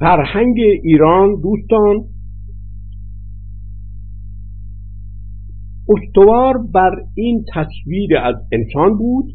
[0.00, 2.04] فرهنگ ایران دوستان.
[5.88, 9.26] استوار بر این تصویر از انسان بود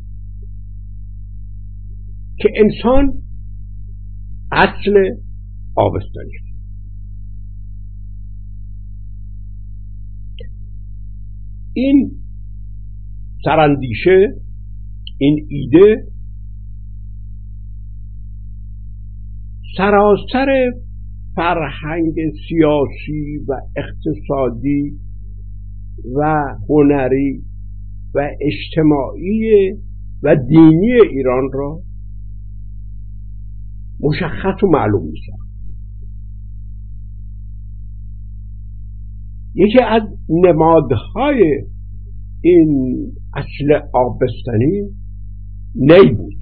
[2.37, 3.13] که انسان
[4.51, 4.93] اصل
[5.75, 6.31] آبستانی
[11.73, 12.11] این
[13.45, 14.33] سرندیشه
[15.17, 16.03] این ایده
[19.79, 20.71] سراسر
[21.35, 22.13] فرهنگ
[22.47, 24.99] سیاسی و اقتصادی
[26.15, 27.43] و هنری
[28.15, 29.71] و اجتماعی
[30.23, 31.79] و دینی ایران را
[33.99, 35.19] مشخص و معلوم می
[39.55, 41.63] یکی از نمادهای
[42.41, 42.97] این
[43.35, 44.81] اصل آبستنی
[45.75, 46.38] نی بود.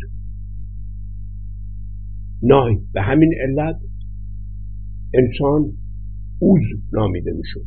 [2.44, 2.80] نای.
[2.94, 3.80] به همین علت
[5.14, 5.74] انسان
[6.40, 6.62] اوز
[6.94, 7.66] نامیده می‌شد.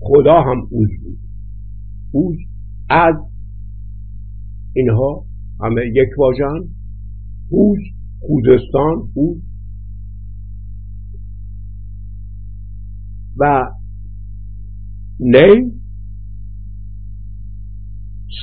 [0.00, 1.18] خدا هم اوز بود.
[2.12, 2.36] اوز
[2.90, 3.14] از
[4.72, 5.24] اینها
[5.60, 6.68] همه یک واژن.
[7.50, 7.78] اوز
[8.20, 9.42] خوزستان اوز
[13.36, 13.70] و
[15.20, 15.72] نی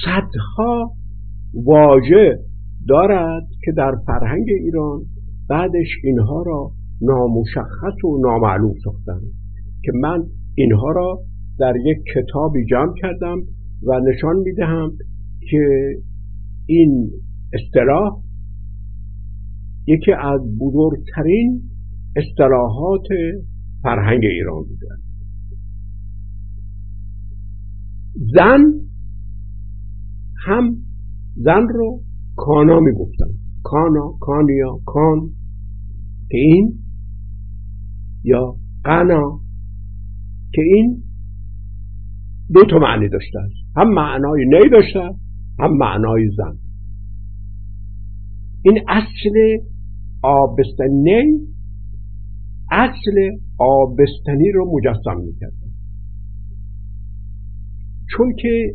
[0.05, 0.91] صدها
[1.53, 2.39] واژه
[2.87, 5.01] دارد که در فرهنگ ایران
[5.49, 9.21] بعدش اینها را نامشخص و نامعلوم ساختن
[9.83, 10.23] که من
[10.55, 11.19] اینها را
[11.59, 13.37] در یک کتابی جمع کردم
[13.83, 14.91] و نشان می‌دهم
[15.49, 15.93] که
[16.65, 17.11] این
[17.53, 18.21] اصطلاح
[19.87, 21.61] یکی از بزرگترین
[22.15, 23.07] اصطلاحات
[23.83, 24.87] فرهنگ ایران بوده.
[28.35, 28.63] زن
[30.45, 30.77] هم
[31.35, 32.01] زن رو
[32.35, 33.29] کانا می‌گفتن.
[33.63, 35.29] کانا کانیا کان.
[36.29, 36.73] که این
[38.23, 39.39] یا قنا
[40.53, 41.03] که این
[42.53, 44.99] دو تا معنی داشته است هم معنای نی داشته
[45.59, 46.57] هم معنای زن.
[48.61, 49.57] این اصل
[50.23, 51.47] آبستنی
[52.71, 53.29] اصل
[53.59, 55.53] آبستنی رو مجسم می‌کرد.
[58.09, 58.73] چون که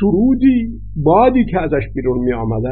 [0.00, 2.68] سرودی بادی که ازش بیرون می آمده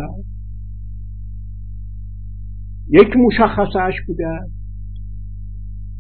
[2.92, 4.24] یک مشخصش بوده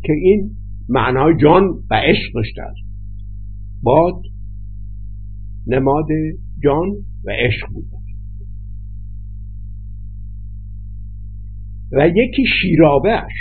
[0.04, 0.56] که این
[0.88, 2.90] معنای جان و عشق داشته است.
[3.82, 4.22] باد
[5.66, 6.06] نماد
[6.64, 6.88] جان
[7.24, 7.96] و عشق بوده.
[11.92, 13.32] و یکی شیرابهش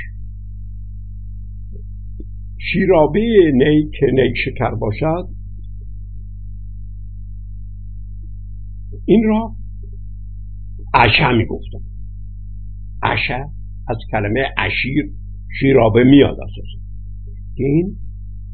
[2.71, 5.29] شیرابه نی که نی شکر باشد.
[9.05, 9.55] این را
[10.93, 11.88] عشه می گفتم
[13.03, 13.45] عشه
[13.87, 15.11] از کلمه عشیر
[15.59, 16.79] شیرابه میاد اساسا.
[17.55, 17.95] که این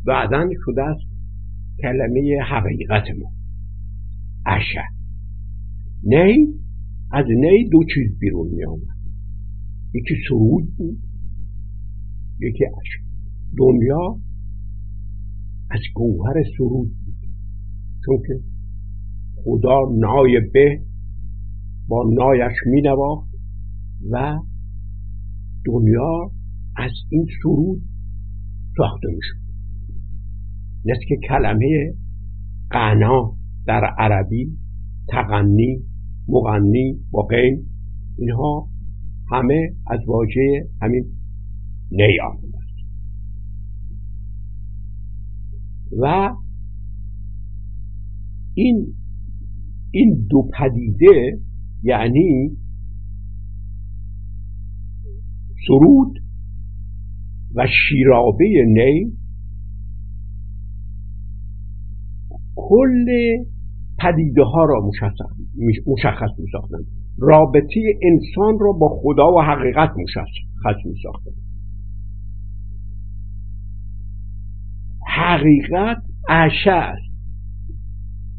[0.05, 1.05] بعدا شده است
[1.81, 3.31] کلمه حقیقت ما.
[4.45, 4.83] عشه
[6.03, 6.47] نی
[7.11, 8.95] از نی دو چیز بیرون می آمد
[9.93, 10.97] یکی سرود بود
[12.39, 12.99] یکی عشه
[13.57, 14.19] دنیا
[15.71, 17.15] از گوهر سرود بود.
[18.05, 18.39] چون که
[19.43, 20.81] خدا نای به
[21.87, 23.34] با نایش می نواخت
[24.11, 24.39] و
[25.65, 26.31] دنیا
[26.75, 27.81] از این سرود
[28.77, 29.45] ساخته می شد
[31.07, 31.93] که کلمه
[32.69, 34.57] قنا در عربی
[35.07, 35.83] تغنی
[36.27, 37.65] مغنی با قین
[38.17, 38.67] اینها
[39.31, 41.05] همه از واژه همین
[41.91, 42.55] نی آمده
[45.99, 46.35] و
[48.53, 48.93] این
[49.91, 51.39] این دو پدیده
[51.83, 52.57] یعنی
[55.67, 56.19] سرود
[57.55, 59.11] و شیرابه نی
[62.55, 63.05] کل
[63.99, 64.81] پدیده ها را
[65.87, 66.77] مشخص می ساختن
[67.17, 71.31] رابطه انسان را با خدا و حقیقت مشخص می ساختن
[75.07, 75.97] حقیقت
[76.29, 76.95] عشه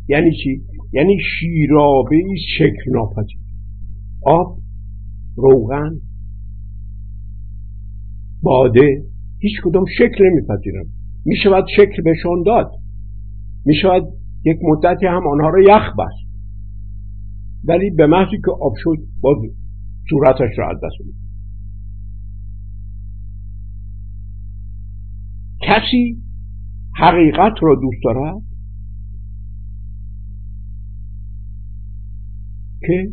[0.08, 0.62] یعنی چی؟
[0.92, 2.22] یعنی شیرابه
[2.58, 3.40] شکل ناپذیر.
[4.26, 4.58] آب
[5.36, 6.00] روغن
[8.46, 9.04] باده
[9.38, 10.84] هیچ کدام شکل نمیپذیرن
[11.24, 12.70] می‌شود شکل بهشان داد.
[13.64, 14.02] می‌شود
[14.44, 16.26] یک مدتی هم آنها را یخ بست.
[17.64, 19.36] ولی به محضی که آب شد باز
[20.10, 21.18] صورتش را از دست میده
[25.62, 26.22] کسی
[26.96, 28.42] حقیقت را دوست دارد؟
[32.80, 33.10] که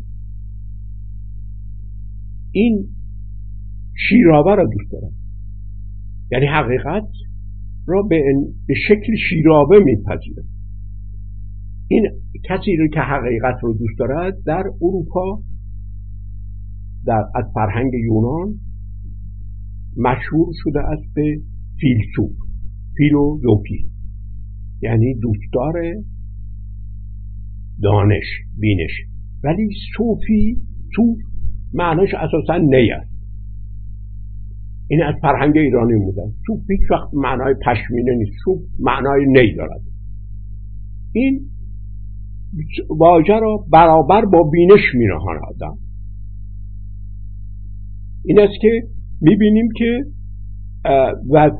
[2.51, 2.87] این
[4.09, 5.22] شیرابه را دوست دارم
[6.33, 7.07] یعنی حقیقت
[7.87, 8.23] را به,
[8.67, 10.45] به شکل شیرابه میپذیرد
[11.87, 12.07] این
[12.49, 15.39] کسی رو که حقیقت رو دوست دارد در اروپا
[17.05, 18.53] در از فرهنگ یونان
[19.97, 21.37] مشهور شده است به
[21.79, 22.37] فیلسوف
[22.97, 23.89] فیلوزوفی.
[24.81, 25.73] یعنی دوستدار
[27.83, 28.25] دانش
[28.59, 28.91] بینش.
[29.43, 30.57] ولی صوفی
[30.95, 31.17] صوف
[31.73, 33.12] معناش اساسا نی است.
[34.87, 38.31] این از فرهنگ ایرانی بوده صوف هیچ وقت معنای پشمینه نیست.
[38.45, 39.81] صوف معنای نی دارد.
[41.13, 41.41] این
[42.89, 45.11] واژه را برابر با بینش می
[45.49, 45.77] آدم.
[48.25, 48.81] این است که
[49.21, 50.03] می‌بینیم که
[51.31, 51.51] و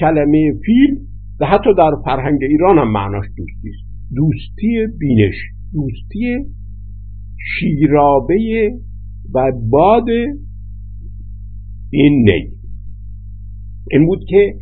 [0.00, 0.98] کلمه فیل
[1.40, 4.14] و حتی در فرهنگ ایران هم معناش دوستی است.
[4.14, 5.34] دوستی بینش
[5.72, 6.38] دوستی
[7.58, 8.70] شیرابه
[9.34, 10.06] و باد
[11.90, 12.50] این نی.
[13.90, 14.54] این بود که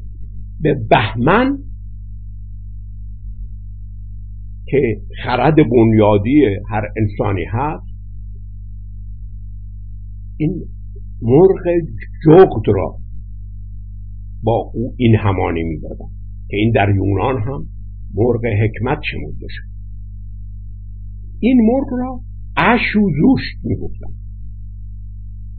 [0.60, 1.58] به بهمن
[4.66, 7.88] که خرد بنیادی هر انسانی هست
[10.36, 10.64] این
[11.22, 11.62] مرغ
[12.24, 12.98] جغد را
[14.42, 16.08] با او این همانی می‌دادن
[16.48, 17.66] که این در یونان هم
[18.14, 19.68] مرغ حکمت شمرده شد.
[21.40, 22.20] این مرغ را
[22.56, 24.12] اشو زوشت می‌گفتن.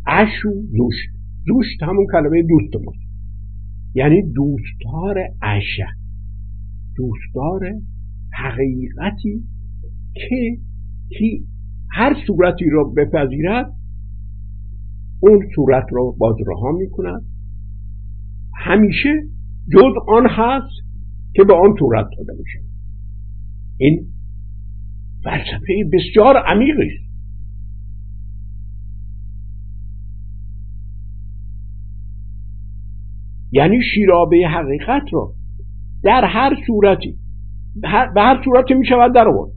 [0.07, 3.09] اشو زوشت زوشت همون کلمه دوست ماست
[3.95, 5.86] یعنی دوستار اشه
[6.95, 7.74] دوستار
[8.33, 9.44] حقیقتی
[10.13, 10.57] که
[11.18, 11.45] کی
[11.91, 13.71] هر صورتی را بپذیرد
[15.19, 17.21] اون صورت را باز رها می کند
[18.56, 19.09] همیشه
[19.74, 20.89] جز آن هست
[21.36, 22.59] که به آن صورت داده میشه
[23.77, 24.07] این
[25.24, 27.08] فلسفه بسیار عمیقی است.
[33.51, 35.31] یعنی شیرابه حقیقت را
[36.04, 37.16] در هر صورتی
[38.13, 39.51] به هر صورتی می شود در آورد.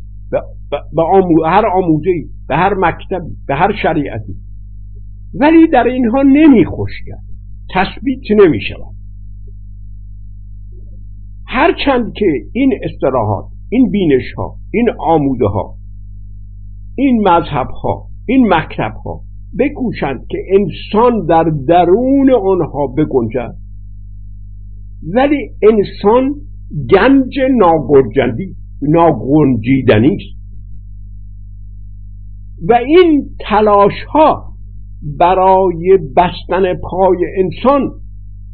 [0.71, 1.03] به
[1.49, 2.11] هر آموزه
[2.49, 4.35] به هر مکتبی به هر شریعتی.
[5.35, 6.65] ولی در اینها نمی
[7.07, 7.25] کرد.
[7.75, 8.95] تثبیت نمی شود.
[11.47, 15.75] هرچند که این استراحات این بینش ها این آموده ها
[16.97, 19.21] این مذهب ها این مکتب ها
[19.59, 23.62] بکوشند که انسان در درون آنها بگنجد.
[25.03, 26.35] ولی انسان
[26.91, 30.43] گنج ناگنجندی ناگنجیدنی است.
[32.69, 34.53] و این تلاش ها
[35.19, 37.91] برای بستن پای انسان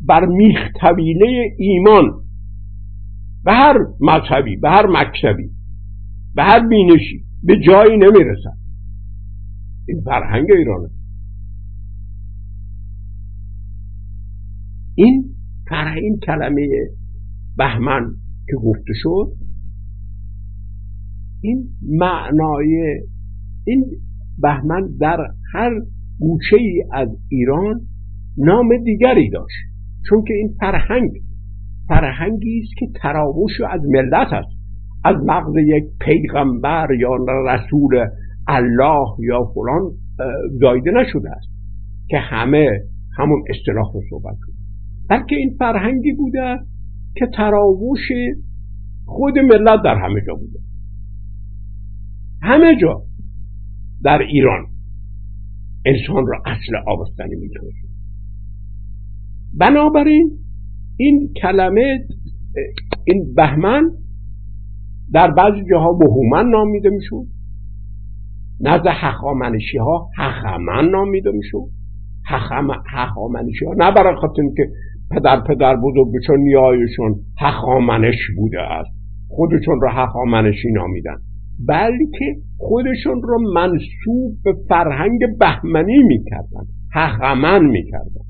[0.07, 0.59] بر میخ
[1.59, 2.11] ایمان
[3.45, 5.51] به هر مذهبی به هر مکتبی
[6.35, 8.59] به هر بینشی به جایی نمی‌رسد.
[9.89, 10.89] این فرهنگ ایرانه.
[15.69, 16.69] فرهنگ این کلمه
[17.57, 18.11] بهمن
[18.49, 19.33] که گفته شد
[21.43, 23.01] این معنای
[23.67, 23.85] این
[24.39, 25.19] بهمن در
[25.53, 25.71] هر
[26.21, 27.81] گوشه ای از ایران
[28.39, 29.57] نام دیگری داشت.
[30.09, 31.11] چون که این فرهنگ
[31.89, 34.59] فرهنگی است که تراوش از ملت است.
[35.05, 37.11] از مغز یک پیغمبر یا
[37.47, 38.07] رسول
[38.49, 39.93] الله یا فلان
[40.61, 41.49] زایده نشده است
[42.09, 42.71] که همه
[43.19, 44.58] همون اصطلاح رو صحبت کنه.
[45.09, 46.59] بلکه این فرهنگی بوده
[47.17, 48.09] که تراوش
[49.07, 50.59] خود ملت در همه جا بوده.
[52.43, 53.03] همه جا
[54.05, 54.67] در ایران
[55.85, 57.89] انسان را اصل آبستنی می‌دانست
[59.55, 60.31] بنابراین
[60.97, 62.07] این کلمه
[63.05, 63.91] این بهمن
[65.13, 67.27] در بعضی جاها بهومن نامیده می‌شد
[68.61, 71.69] نزد هخامنشی ها هخمن نامیده می‌شد
[72.87, 74.71] هخامنشی ها نه برای خاطر که
[75.11, 78.91] پدر پدر بزرگشون نیایشون هخامنش بوده است.
[79.29, 81.17] خودشون را هخامنشی نامیدن.
[81.69, 86.67] بلکه خودشون را منصوب به فرهنگ بهمنی می‌کردن.
[86.93, 88.25] هخمن می‌کردن.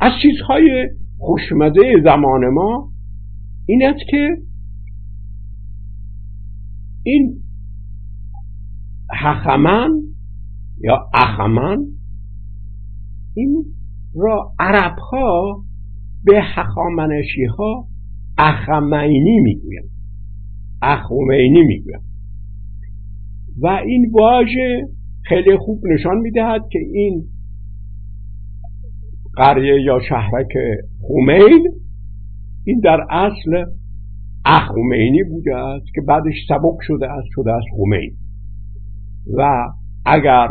[0.00, 2.92] از چیزهای خوشمزه زمان ما
[3.66, 4.36] این است که
[7.02, 7.42] این
[9.12, 9.90] هخمن
[10.80, 11.86] یا اخمن
[13.34, 13.64] این
[14.14, 15.64] را عرب ها
[16.24, 17.88] به هخامنشی ها
[18.38, 19.90] اخمینی می‌گویند.
[20.82, 22.02] اخومینی می‌گویند.
[23.62, 24.88] و این واژه
[25.24, 27.24] خیلی خوب نشان می‌دهد که این
[29.36, 30.52] قریه یا شهرک
[31.00, 31.68] خومین
[32.64, 33.64] این در اصل
[34.44, 38.16] اخومینی بوده است که بعدش سبک شده است شده است خومین
[39.36, 39.68] و
[40.06, 40.48] اگر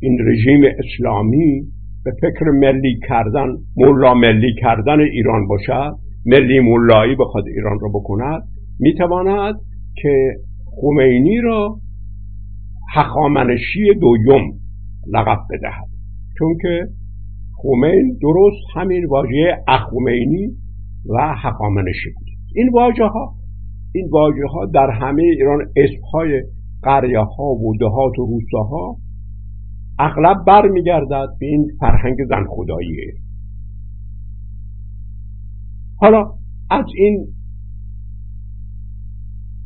[0.00, 1.62] این رژیم اسلامی
[2.04, 5.92] به فکر ملی کردن ملا ملی کردن ایران باشد
[6.26, 8.42] ملی ملایی بخواد ایران را بکند
[8.80, 9.54] می‌تواند
[10.02, 10.34] که
[10.80, 11.78] خمینی را
[12.94, 14.60] حقامنشی دویم
[15.12, 15.88] لقب بدهد.
[16.38, 16.86] چون که
[17.62, 20.48] خمین درست همین واژه اخومینی
[21.08, 22.26] و حقامنشی بود.
[22.54, 23.34] این واژه ها
[23.94, 26.42] این واژه ها در همه ایران اسم های
[26.82, 28.96] قریه ها و دهات و روستاها
[29.98, 32.96] اغلب برمیگردد به این فرهنگ زن خدایی
[35.96, 36.30] حالا
[36.70, 37.26] از این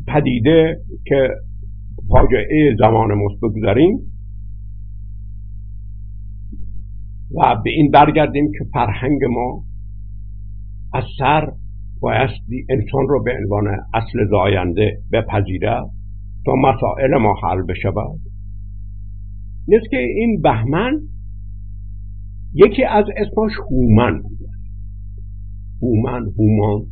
[0.09, 1.29] پدیده که
[2.09, 3.99] فاجعه زمان مست بگذاریم
[7.35, 9.65] و به این برگردیم که فرهنگ ما
[10.95, 11.53] از سر
[12.01, 15.91] بایستی انسان رو به عنوان اصل زاینده بپذیرد
[16.47, 18.32] تا مسائل ما حل بشود.
[19.69, 21.01] نیست که این بهمن
[22.55, 24.49] یکی از اسماش هومن بوده
[25.83, 26.87] هومن هومان.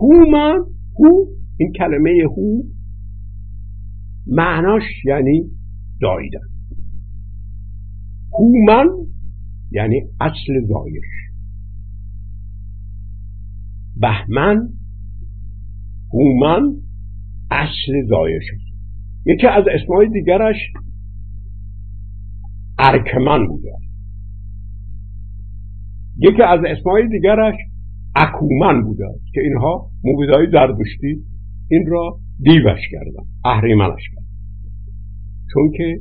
[0.00, 0.64] هومن
[0.98, 2.62] هو این کلمه هو
[4.26, 5.44] معناش یعنی
[6.00, 6.48] زاییدن
[8.32, 8.86] هومن
[9.70, 11.04] یعنی اصل زایش.
[13.96, 14.68] بهمن
[16.12, 16.76] هومن
[17.50, 18.65] اصل زایش است
[19.26, 20.56] یکی از اسمای دیگرش
[22.78, 23.72] ارکمن بوده.
[26.18, 27.54] یکی از اسمای دیگرش
[28.16, 29.04] اکومن بوده
[29.34, 31.24] که اینها موبیدهای زردشتی
[31.70, 34.26] این را دیوش کردن اهریمنش کردن.
[35.52, 36.00] چون که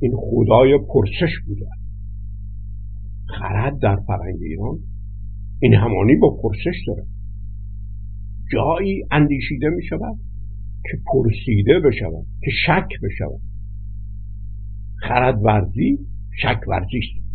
[0.00, 1.66] این خدای پرسش بوده.
[3.38, 4.78] خرد در فرهنگ ایران
[5.60, 7.02] این همانی با پرسش داره.
[8.52, 10.16] جایی اندیشیده می شود
[10.90, 13.40] که پرسیده بشود که شک بشود
[15.08, 15.98] خرد ورزی
[16.42, 17.28] شک ورزی است.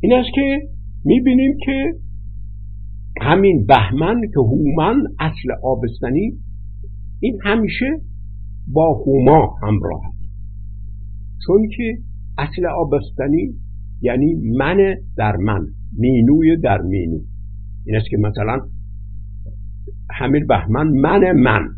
[0.00, 0.68] این است که
[1.04, 1.94] می بینیم که
[3.20, 6.32] همین بهمن که هومن اصل آبستنی
[7.20, 7.86] این همیشه
[8.68, 10.30] با هوما همراه است.
[11.46, 11.98] چون که
[12.38, 13.54] اصل آبستنی
[14.00, 15.66] یعنی من در من
[15.98, 17.18] مینوی در مینو.
[17.86, 18.60] این است که مثلا
[20.10, 21.68] همین بهمن من من.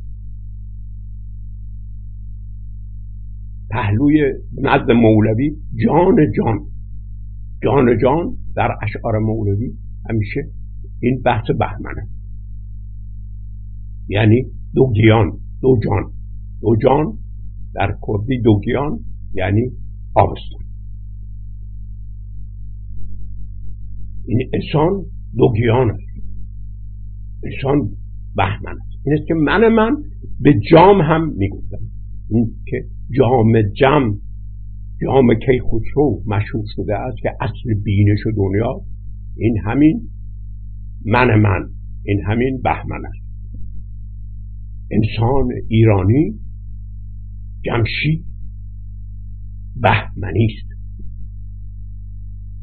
[3.71, 4.33] پهلوی
[4.63, 6.59] نزد مولوی جان جان.
[7.63, 9.73] جان جان در اشعار مولوی
[10.11, 10.41] همیشه
[11.01, 12.09] این بحث بهمنه.
[14.09, 14.45] یعنی
[14.75, 16.13] دو گیان دو جان.
[16.61, 17.19] دو جان
[17.75, 18.99] در کردی دو گیان
[19.35, 19.71] یعنی
[20.15, 20.63] آبستان.
[24.27, 25.05] این انسان
[25.37, 26.03] دو گیان است.
[27.45, 27.91] انسان
[28.37, 29.07] بهمن است.
[29.07, 29.97] این است که من من
[30.41, 31.79] به جام هم می‌گفتم.
[32.31, 32.85] این که
[33.19, 34.15] جام جم
[35.03, 38.81] جام کیخسرو مشهور شده است که اصل بینش دنیا.
[39.37, 40.09] این همین
[41.07, 41.69] من من
[42.05, 43.29] این همین بهمن است.
[44.91, 46.35] انسان ایرانی
[47.65, 48.25] جمشید
[49.77, 50.69] بهمنی است.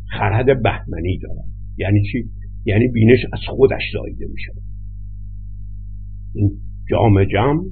[0.10, 1.46] خرد بهمنی دارد.
[1.78, 2.30] یعنی چی؟
[2.66, 4.64] یعنی بینش از خودش زایده می شود
[6.36, 6.52] این
[6.90, 7.64] جام جم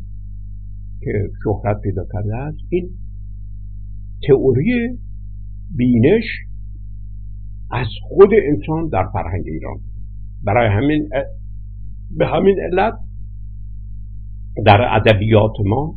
[1.01, 1.12] که
[1.43, 2.89] شهرت پیدا کرده است این
[4.27, 5.00] تئوری
[5.75, 6.24] بینش
[7.72, 9.77] از خود انسان در فرهنگ ایران.
[10.43, 11.10] برای همین
[12.17, 12.93] به همین علت
[14.65, 15.96] در ادبیات ما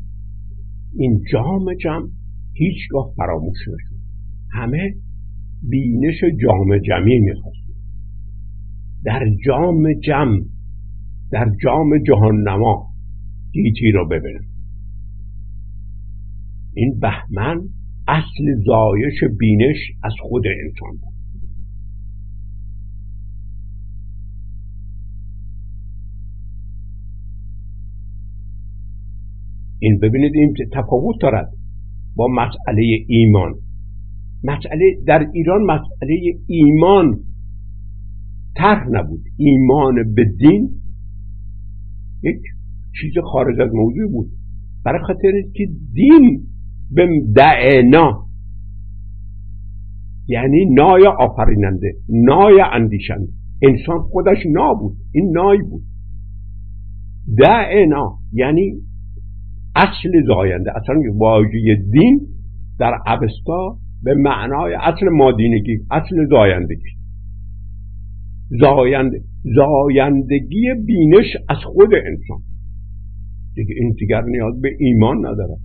[0.95, 2.09] این جام جم
[2.53, 3.97] هیچگاه فراموش نشد.
[4.53, 4.95] همه
[5.63, 7.67] بینش جام جمی می‌خواست
[9.05, 10.56] در جام جم
[11.31, 12.87] در جام جهان نما
[13.53, 14.45] گیتی رو ببینن
[16.75, 17.61] این بهمن
[18.09, 21.17] اصل زایش بینش از خود انسان بود.
[29.79, 31.53] این ببینید این تفاوت دارد
[32.17, 33.55] با مسئله ایمان.
[34.45, 37.19] مسئله در ایران مسئله ایمان
[38.57, 39.23] طرح نبود.
[39.37, 40.71] ایمان به دین
[42.23, 42.41] یک
[43.01, 44.27] چیز خارج از موضوع بود.
[44.85, 46.41] برای خاطر که دین
[46.91, 48.27] به دعنا
[50.29, 53.33] یعنی نای آفریننده نای اندیشنده.
[53.63, 55.83] انسان خودش نا بود این نای بود.
[57.39, 58.73] دعنا یعنی
[59.77, 62.21] اصل زاینده اصلا واژه دین
[62.79, 66.97] در عبستا به معنای اصل مادینگی اصل زایندگی.
[68.49, 69.13] زایند
[69.57, 72.43] زایندگی بینش از خود انسان.
[73.55, 75.57] دیگه این دیگر نیاز به ایمان نداره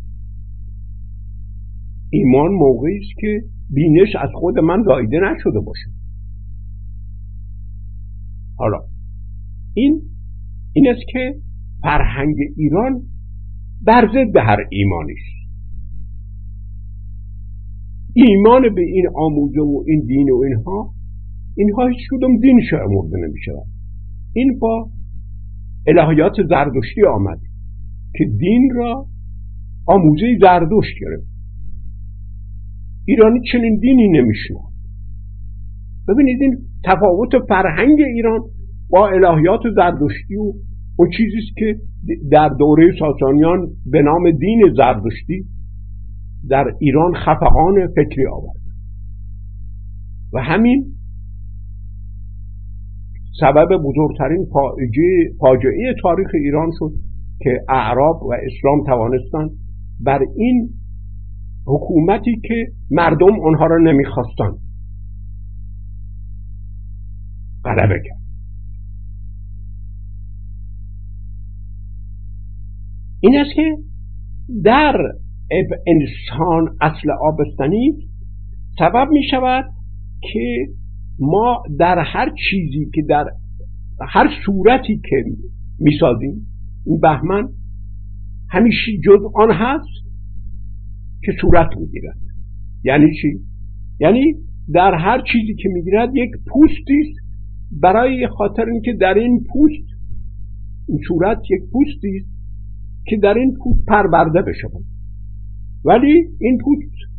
[2.09, 5.87] ایمان موقعی است که بینش از خود من زایده نشده باشه.
[8.57, 8.79] حالا
[9.73, 10.01] این
[10.73, 11.35] این است که
[11.81, 13.01] فرهنگ ایران
[13.85, 15.41] بر ضد هر ایمانی است.
[18.13, 20.93] ایمان به این آموزه و این دین و اینها
[21.57, 23.39] اینها هیچ کدوم دین شمرده نمی
[24.33, 24.89] این با
[25.87, 27.39] الهیات زردشتی آمد
[28.17, 29.05] که دین را
[29.87, 31.31] آموزه زردشت گرفت.
[33.05, 34.57] ایرانی چنین دینی نمیشنه
[36.07, 38.39] ببینید این تفاوت فرهنگ ایران
[38.89, 40.53] با الهیات زردشتی و
[40.97, 41.75] اون چیزیست که
[42.31, 45.45] در دوره ساسانیان به نام دین زردشتی
[46.49, 48.61] در ایران خفقان فکری آورد.
[50.33, 50.85] و همین
[53.39, 54.45] سبب بزرگترین
[55.39, 56.91] فاجعه تاریخ ایران شد
[57.39, 59.51] که اعراب و اسلام توانستند
[60.03, 60.69] بر این
[61.65, 64.57] حکومتی که مردم آنها را نمی‌خواستند
[67.65, 68.21] غلبه کرد.
[73.19, 73.77] این است که
[74.63, 74.95] در
[75.87, 77.93] انسان اصل آبستنی
[78.79, 79.65] سبب می شود
[80.21, 80.67] که
[81.19, 83.25] ما در هر چیزی که در
[84.09, 85.23] هر صورتی که
[85.79, 86.47] می‌سازیم
[86.85, 87.49] این بهمن
[88.49, 90.05] همیشه جز آن هست
[91.23, 92.17] که صورت می‌گیرد.
[92.83, 93.39] یعنی چی؟
[93.99, 94.33] یعنی
[94.73, 97.31] در هر چیزی که می‌گیرد یک پوستی است.
[97.81, 99.87] برای خاطر اینکه در این پوست
[100.87, 102.31] این صورت یک پوستی است
[103.05, 104.83] که در این پوست پرورده بشود.
[105.85, 107.10] ولی این پوست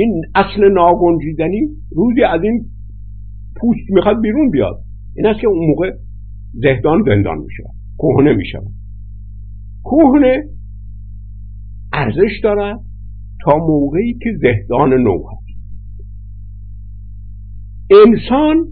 [0.00, 2.64] این اصل ناگنجیدنی روزی از این
[3.60, 4.80] پوست می‌خواد بیرون بیاد.
[5.16, 5.90] این است که اون موقع
[6.52, 7.62] زهدان زندان میشه
[7.98, 8.60] کهنه میشه
[9.84, 10.44] کهنه
[11.92, 12.80] ارزش دارد
[13.44, 15.60] تا موقعی که زهدان نو هست.
[18.06, 18.66] انسان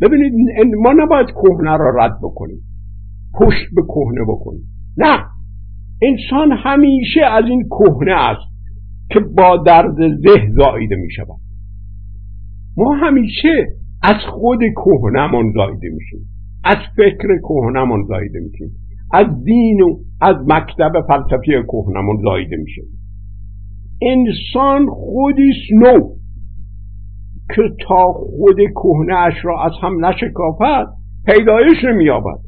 [0.00, 0.32] ببینید
[0.82, 2.60] ما نباید کهنه را رد بکنیم
[3.34, 4.64] پشت به کهنه بکنیم.
[4.96, 5.24] نه
[6.02, 8.53] انسان همیشه از این کهنه است.
[9.10, 11.40] که با درد زه زایده می شود
[12.76, 13.66] ما همیشه
[14.02, 16.28] از خود کهنمان زایده میشیم.
[16.64, 18.70] از فکر کهنمان زایده میشیم.
[19.12, 22.84] از دین و از مکتب فلسفی کهنمان زایده میشیم.
[24.02, 26.08] انسان خودیست نو.
[27.54, 28.56] که تا خود
[29.10, 30.86] اش را از هم نشکافد
[31.26, 32.38] پیدایش نمییابد.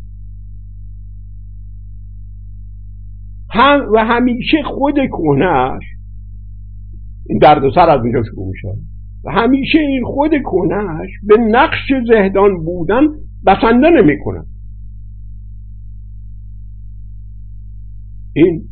[3.50, 5.95] هم و همیشه خود کهنهاش
[7.28, 8.68] این دردسر از اونجا شروع میشه.
[9.24, 13.06] و همیشه این خود کنش به نقش زهدان بودن
[13.46, 14.42] بسنده نمی‌کنه.
[18.36, 18.62] این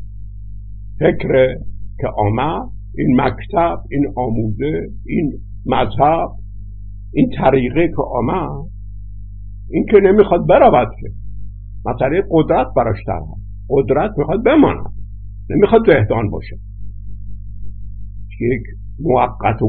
[0.98, 1.54] فکر
[2.00, 5.32] که آمد این مکتب این آموزه این
[5.66, 6.28] مذهب
[7.12, 8.70] این طریقه که آمد
[9.70, 11.08] این که نمی‌خواد برود که.
[11.86, 14.92] مسئله قدرت براش هست قدرت می‌خواد بماند.
[15.50, 16.56] نمی‌خواد زهدان باشه.
[18.40, 18.62] یک
[19.00, 19.66] موقت و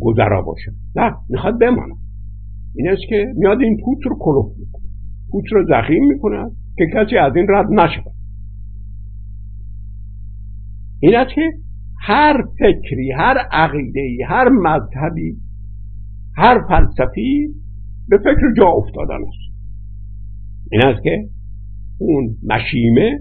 [0.00, 0.72] گذرا باشه.
[0.96, 1.96] نه می‌خواد بماند.
[2.76, 4.82] این است که میاد این پوت رو کلوف می‌کنه.
[5.30, 8.12] پوت رو زخیم می‌کنه که کسی از این رد نشود.
[11.00, 11.52] این است که
[12.00, 15.36] هر فکری هر عقیده هر مذهبی
[16.36, 17.54] هر فلسفی
[18.08, 19.52] به فکر جا افتادن است.
[20.72, 21.28] این است که
[21.98, 23.18] اون مشیمه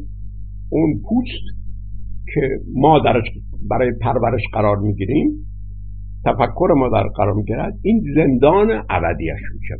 [0.69, 1.57] اون پوست
[2.33, 2.41] که
[2.73, 3.25] ما درش
[3.69, 5.31] برای پرورش قرار می‌گیریم.
[6.25, 7.73] تفکر ما در قرار می‌گیرد.
[7.81, 9.75] این زندان ابدیش میشه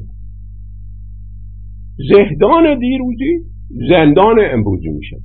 [2.10, 3.40] زهدان دیروزی
[3.90, 5.18] زندان امروزی میشه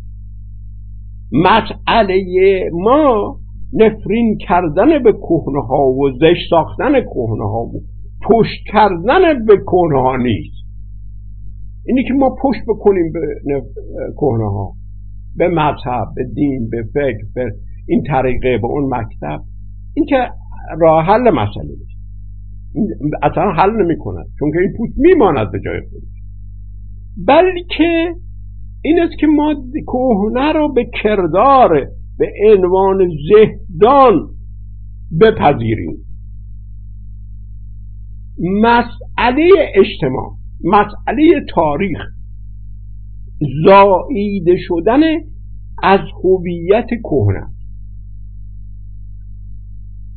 [1.33, 2.25] مسئله
[2.73, 3.37] ما
[3.73, 7.81] نفرین کردن به کهنه ها و زشت ساختن کهنه ها و
[8.31, 10.67] پشت کردن به کهنه ها نیست.
[11.87, 13.21] اینی که ما پشت بکنیم به
[14.17, 14.73] کهنه ها
[15.37, 17.53] به مذهب به دین به فکر به
[17.89, 19.41] این طریقه به اون مکتب
[19.95, 20.29] این که
[20.79, 21.97] راه حل مسئله نیست
[23.23, 26.17] اصلا حل نمی کند چون که این پوست میماند به جای خودش.
[27.27, 28.15] بلکه
[28.83, 29.55] این است که ما
[29.87, 31.87] کهنه رو به کردار
[32.19, 34.29] به عنوان زهدان
[35.21, 35.97] بپذیریم.
[38.39, 40.33] مسئله اجتماع
[40.65, 41.99] مسئله تاریخ
[43.65, 45.01] زاییده شدن
[45.83, 47.56] از هویت کهنه.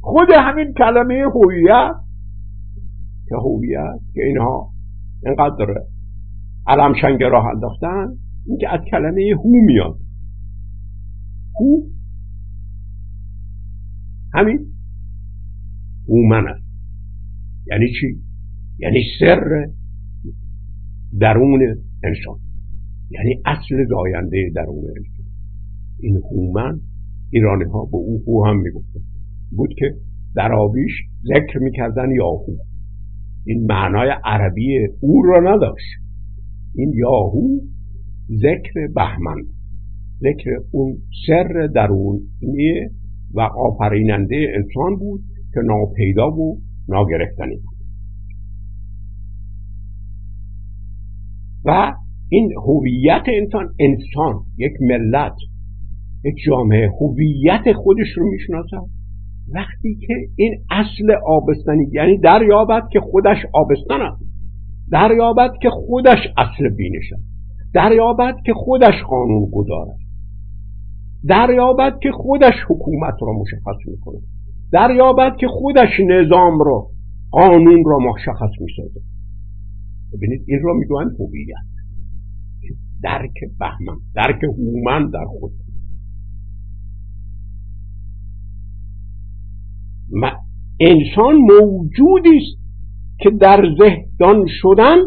[0.01, 1.95] خود همین کلمه هویت
[3.29, 4.71] که هویت؟ که اینها
[5.25, 5.73] اینقدر
[6.67, 8.07] علم شنگ راه انداختن
[8.45, 9.99] این که از کلمه هو میاد.
[11.59, 11.81] هو؟
[14.33, 14.65] همین؟
[16.07, 16.65] هومن است.
[17.67, 18.21] یعنی چی؟
[18.79, 19.67] یعنی سر
[21.19, 21.61] درون
[22.03, 22.39] انسان.
[23.09, 25.25] یعنی اصل زاینده درون انسان.
[25.99, 26.79] این هومن
[27.31, 28.99] ایرانی ها به او هو هم می‌گفتن.
[29.51, 29.95] بود که
[30.35, 30.91] در آبیش
[31.23, 32.55] ذکر می‌کردن یاهو.
[33.45, 35.99] این معنای عربی او را نداشت.
[36.75, 37.59] این یاهو
[38.29, 39.43] ذکر بهمن
[40.19, 42.89] ذکر اون سر درونی
[43.33, 45.21] و آفریننده انسان بود
[45.53, 47.79] که ناپیدا و ناگرفتنی بود.
[51.65, 51.93] و
[52.29, 55.35] این هویت انسان انسان یک ملت
[56.25, 58.98] یک جامعه هویت خودش رو می‌شناسد.
[59.55, 64.23] وقتی که این اصل آبستنی یعنی دریابد که خودش آبستن است
[64.91, 67.29] دریابد که خودش اصل بینش است
[67.73, 70.09] دریابد که خودش قانون گدار است
[71.27, 74.19] دریابد که خودش حکومت را مشخص می‌کنه
[74.71, 76.87] دریابد که خودش نظام را
[77.31, 78.99] قانون را مشخص می‌سازه
[80.13, 81.69] ببینید این را می‌گویند هویت
[83.03, 85.51] درک بهمن درک هومن در خود.
[90.79, 92.59] انسان موجودی است
[93.19, 94.97] که در ذهدان شدن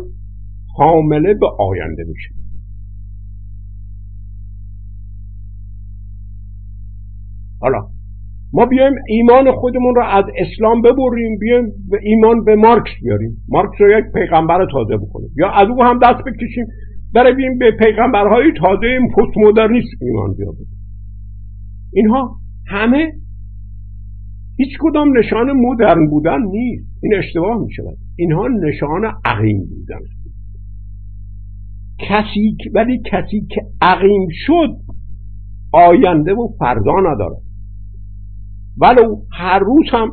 [0.76, 2.28] حامله به آینده میشه.
[7.60, 7.78] حالا
[8.52, 13.36] ما بیایم ایمان خودمون رو از اسلام ببریم بیایم به ایمان به مارکس بیاریم.
[13.48, 15.30] مارکس رو یک پیغمبر تازه بکنیم.
[15.36, 16.66] یا از او هم دست بکشیم
[17.14, 20.66] برویم به پیغمبرهای تازه پست مدرنیسم ایمان بیاریم
[21.92, 22.36] اینها
[22.66, 23.12] همه
[24.56, 26.86] هیچ کدام نشان مدرن بودن نیست.
[27.02, 29.98] این اشتباه می شود اینها نشان عقیم بودن.
[31.98, 34.76] کسی ولی کسی که عقیم شد
[35.72, 37.42] آینده و فردا ندارد.
[38.80, 40.10] ولو هر روز هم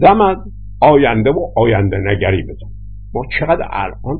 [0.00, 0.36] دم از
[0.80, 2.72] آینده و آینده نگری بزن.
[3.14, 4.18] ما چقدر الان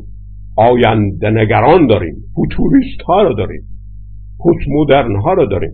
[0.57, 2.15] آینده نگران داریم.
[2.35, 3.63] فوتوریست ها رو داریم.
[4.41, 5.73] پست مدرن ها رو داریم.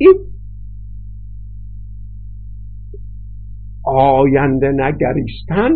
[0.00, 0.14] این
[3.84, 5.70] آینده نگریستن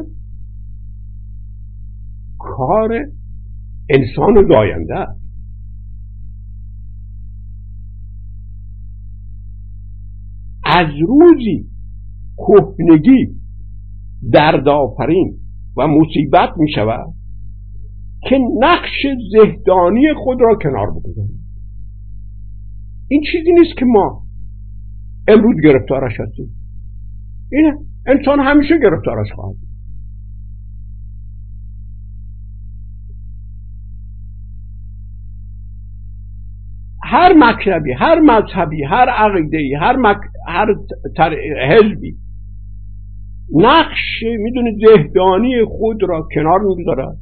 [2.38, 2.92] کار
[3.90, 5.20] انسان زاینده است.
[10.64, 11.66] از روزی
[12.36, 13.40] کهنگی
[14.32, 15.38] دردآفرین
[15.76, 17.14] و مصیبت می شود
[18.28, 21.43] که نقش زهدانی خود را کنار بگذاریم
[23.08, 24.22] این چیزی نیست که ما
[25.28, 26.50] امروز گرفتارش هستیم.
[27.52, 27.74] اینه.
[28.06, 29.56] انسان همیشه گرفتارش خواهد
[37.02, 40.16] هر مکتبی هر مذهبی هر عقیده هر, مک...
[40.46, 40.74] هر
[41.16, 41.34] تر...
[41.70, 42.16] حزبی
[43.54, 47.16] نقش می‌دونید زهدانی خود را کنار می‌گذارد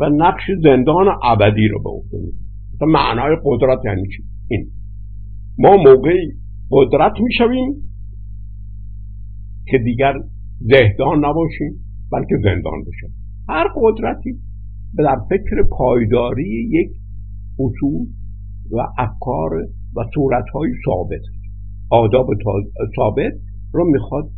[0.00, 4.66] و نقش زندان ابدی رو به عهده می‌گیرد معنای قدرت یعنی چی؟ این.
[5.58, 6.32] ما موقعی
[6.70, 7.74] قدرت می‌شویم
[9.66, 10.14] که دیگر
[10.60, 11.72] زهدان نباشیم
[12.12, 13.14] بلکه زندان بشیم.
[13.48, 14.38] هر قدرتی
[14.98, 16.90] در فکر پایداری یک
[17.58, 18.06] اصول
[18.70, 19.54] و افکار
[19.96, 21.22] و صورتهای ثابت.
[21.90, 22.26] آداب
[22.96, 23.32] ثابت
[23.72, 24.30] رو می‌خواد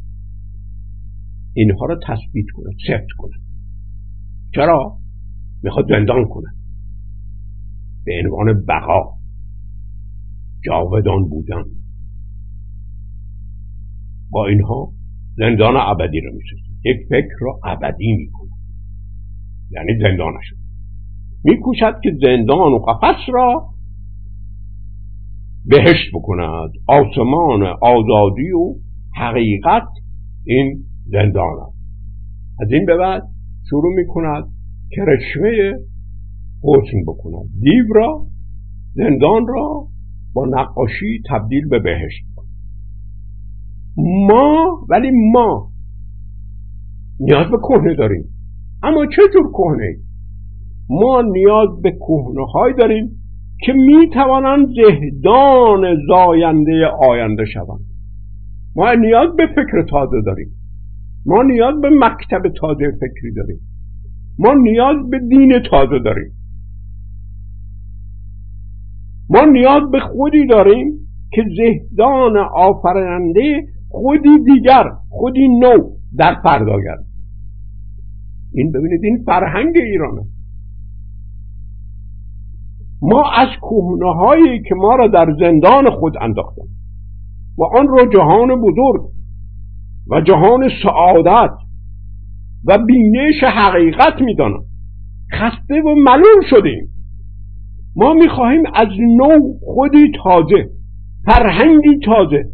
[1.54, 3.34] اینها رو تثبیت کنه ثبت کنه.
[4.54, 4.98] چرا؟
[5.62, 6.48] می‌خواد زندان کنه.
[8.04, 9.15] به عنوان بقا.
[10.66, 11.64] جاودان بودن.
[14.30, 14.92] با اینها
[15.36, 18.50] زندان ابدی رو می‌سازه یک فکر رو ابدی می‌کنه
[19.70, 20.54] یعنی زندانش.
[21.44, 23.68] میکوشد که زندان و قفس را
[25.64, 26.70] بهشت بکند.
[26.86, 28.74] آسمان آزادی و
[29.14, 29.88] حقیقت
[30.44, 31.76] این زندان است.
[32.60, 33.22] از این به بعد
[33.70, 34.44] شروع می‌کند
[34.90, 35.72] که رشوه
[36.62, 37.48] حسن بکند.
[37.60, 38.26] دیو را
[38.94, 39.86] زندان را
[40.36, 42.24] با نقاشی تبدیل به بهشت.
[43.96, 45.70] ما ولی ما
[47.20, 48.24] نیاز به کهنه داریم.
[48.82, 49.96] اما چه جور کهنه؟
[50.90, 53.10] ما نیاز به کهنه داریم
[53.60, 57.86] که می توانند زهدان زاینده آینده شوند.
[58.76, 60.48] ما نیاز به فکر تازه داریم.
[61.26, 63.60] ما نیاز به مکتب تازه فکری داریم.
[64.38, 66.32] ما نیاز به دین تازه داریم.
[69.30, 70.98] ما نیاز به خودی داریم
[71.32, 76.96] که زهدان آفریننده خودی دیگر خودی نو در پرداگر
[78.54, 80.22] این ببینید این فرهنگ ایرانه.
[83.02, 86.62] ما از کهنه هایی که ما را در زندان خود انداختن
[87.58, 89.00] و آن را جهان بزرگ
[90.10, 91.54] و جهان سعادت
[92.66, 94.62] و بینش حقیقت می‌دانم
[95.32, 96.95] خسته و ملول شدیم.
[97.96, 100.70] ما می‌خواهیم از نو خودی تازه
[101.24, 102.44] فرهنگی تازه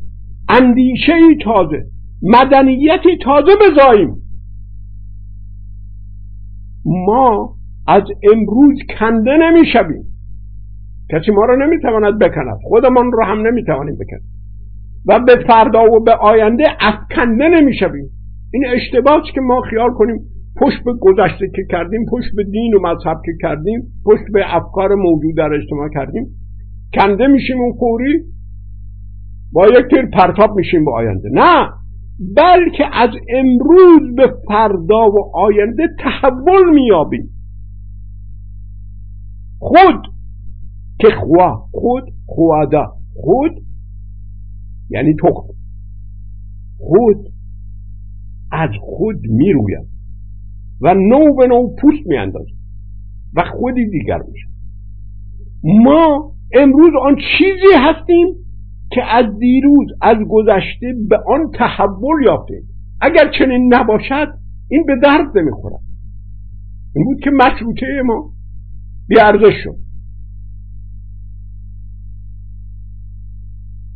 [0.49, 1.13] اندیشه
[1.45, 1.85] تازه
[2.23, 4.17] مدنیتی تازه بزاییم.
[6.85, 7.55] ما
[7.89, 8.03] از
[8.33, 10.05] امروز کنده نمی‌شویم.
[11.13, 12.59] کسی ما رو نمی‌تواند بکند.
[12.63, 14.33] خودمان رو هم نمی‌توانیم بکنیم
[15.07, 18.11] و به فردا و به آینده افکنده نمی‌شویم.
[18.53, 20.21] این اشتباهی که ما خیال کنیم
[20.63, 24.95] پشت به گذشته که کردیم پشت به دین و مذهب که کردیم پشت به افکار
[24.95, 26.27] موجود در اجتماع کردیم.
[26.95, 28.25] کنده میشیم اون فوری
[29.53, 31.29] با یک تیر پرتاب میشیم به آینده.
[31.33, 31.69] نه
[32.37, 37.29] بلکه از امروز به فردا و آینده تحول میابیم
[39.59, 40.07] خود
[41.01, 43.53] که خوا خود خواده خود
[44.91, 45.55] یعنی تخم.
[46.79, 47.29] خود
[48.53, 49.92] از خود می‌روید.
[50.83, 52.53] و نو به نو پوست میاندازد
[53.37, 54.49] و خودی دیگر میشه.
[55.65, 58.35] ما امروز آن چیزی هستیم
[58.93, 62.63] که از دیروز از گذشته به آن تحول یافتیم.
[63.01, 64.29] اگر چنین نباشد
[64.69, 65.81] این به درد نمی‌خورد
[66.95, 68.31] این بود که مشروطه ما
[69.09, 69.77] بیارزش شد.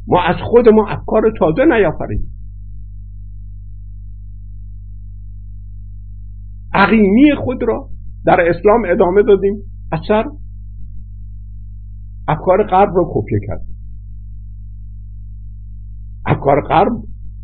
[0.09, 2.36] ما از خود ما افکار تازه نیافریدیم.
[6.76, 7.88] عقیمی خود را
[8.26, 9.56] در اسلام ادامه دادیم.
[9.92, 10.24] اثر
[12.28, 13.62] افکار غرب را کپیه کرد.
[16.26, 16.92] افکار غرب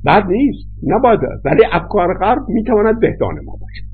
[0.07, 1.21] بد نیست نباید.
[1.45, 3.87] ولی افکار غرب می‌تواند بهدان ما باشد.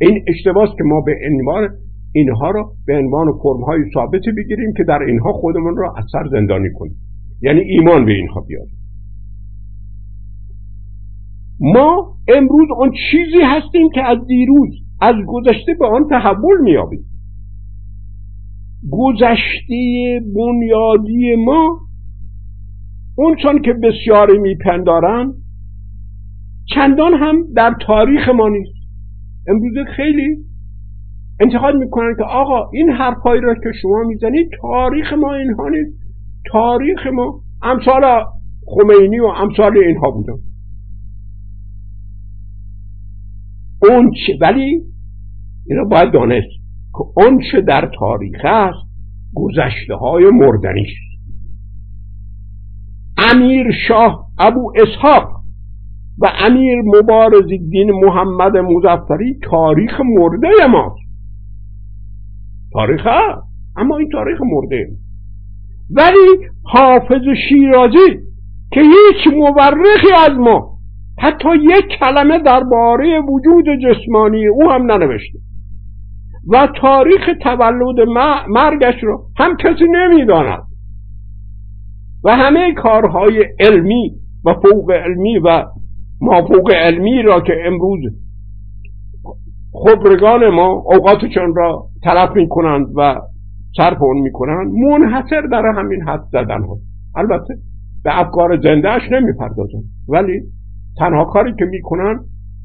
[0.00, 1.68] این اشتباس که ما به عنوان
[2.12, 6.96] اینها را به عنوان فرمهای ثابتی بگیریم که در اینها خودمون را اثر زندانی کنیم.
[7.42, 8.76] یعنی ایمان به اینها بیاریم.
[11.60, 17.04] ما امروز آن چیزی هستیم که از دیروز از گذشته به آن تحول میابیم
[18.92, 21.80] گذشته بنیادی ما
[23.16, 25.32] اون چون که بسیاری میپندارن
[26.74, 28.76] چندان هم در تاریخ ما نیست.
[29.48, 30.36] امروز خیلی
[31.40, 35.98] انتقاد می‌کنن که آقا این حرفهایی را که شما می‌زنید تاریخ ما اینها نیست.
[36.52, 38.24] تاریخ ما امثال
[38.66, 40.34] خمینی و امثال اینها بودن
[43.82, 44.82] اون چه ولی
[45.66, 46.48] اینا باید دانست
[46.92, 48.86] که اون چه در تاریخ است
[49.34, 51.16] گذشته های مردنی است.
[53.34, 55.28] امیر شاه ابو اسحاق
[56.18, 61.06] و امیر مبارز دین محمد مزفری تاریخ مرده ماست.
[62.72, 63.42] تاریخ هست
[63.76, 64.88] اما این تاریخ مرده.
[65.90, 68.20] ولی حافظ شیرازی
[68.72, 70.75] که هیچ مورخی از ما
[71.18, 75.38] حتی یک کلمه درباره وجود جسمانی او هم ننوشته.
[76.48, 78.08] و تاریخ تولد
[78.48, 80.62] مرگش رو هم کسی نمی‌داند.
[82.24, 84.12] و همه کارهای علمی
[84.44, 85.64] و فوق علمی و
[86.20, 88.00] مافوق علمی را که امروز
[89.72, 93.20] خبرگان ما اوقاتشان را تلف می کنند و
[93.76, 96.76] صرف اون می کنند منحصر در همین حد زدن ها.
[97.16, 97.54] البته
[98.04, 100.42] به افکار زندهش نمی پردازن ولی
[100.98, 102.20] تنها کاری که می‌کنن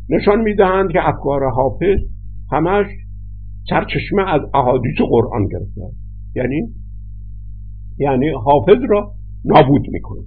[0.10, 2.00] نشان می‌دهند که افکار حافظ
[2.52, 2.86] همش
[3.70, 5.82] سرچشمه از احادیث قرآن گرفته
[6.36, 6.68] یعنی
[7.98, 9.12] یعنی حافظ را
[9.46, 10.22] نابود می‌کنه.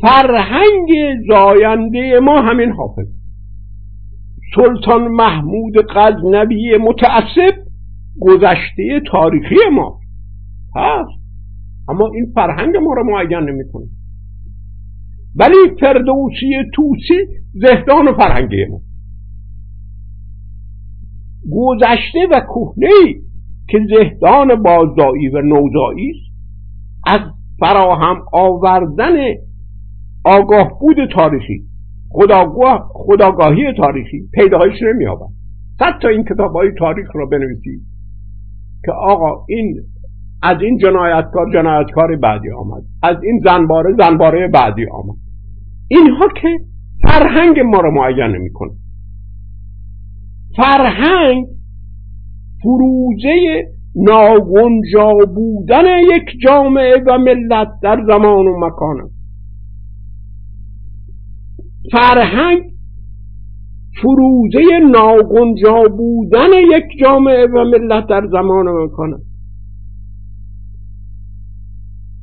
[0.00, 0.90] فرهنگ
[1.28, 3.06] زاینده ما همین حافظ.
[4.54, 7.54] سلطان محمود غزنوی متعصب
[8.20, 10.00] گذشته تاریخی ما.
[10.76, 11.22] هست
[11.88, 13.84] اما این فرهنگ ما را معین نمی‌کنه
[15.36, 17.14] ولی فردوسی توسی
[17.52, 18.80] زهدان فرهنگی ما.
[21.52, 23.20] گذشته و کهنه
[23.68, 26.32] که زهدان بازدایی و نوزایی است
[27.06, 27.20] از
[27.60, 29.16] فراهم آوردن
[30.24, 31.62] آگاه بود تاریخی
[32.10, 35.30] خداگاه خداگاهی تاریخی پیدایش نمی آورد
[36.04, 37.82] این کتاب های تاریخ را بنویسید
[38.84, 39.80] که آقا این
[40.42, 42.82] از این جنایتکار جنایتکار بعدی آمد.
[43.02, 45.16] از این زنباره زنباره بعدی آمد.
[45.88, 46.48] اینها که
[47.02, 48.70] فرهنگ ما رو معین می‌کنه
[50.56, 51.46] فرهنگ
[52.62, 53.64] فروزه
[53.96, 59.10] ناگنجا بودن یک جامعه و ملت در زمان و مکان.
[61.92, 62.62] فرهنگ
[64.02, 69.20] فروزه ناگنجا بودن یک جامعه و ملت در زمان و مکان.